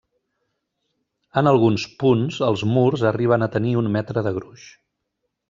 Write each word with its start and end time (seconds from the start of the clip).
En 1.41 1.49
alguns 1.51 1.85
punts 2.05 2.39
els 2.49 2.65
murs 2.71 3.05
arriben 3.11 3.49
a 3.49 3.51
tenir 3.59 3.75
un 3.83 3.93
metre 3.99 4.27
de 4.31 4.35
gruix. 4.41 4.67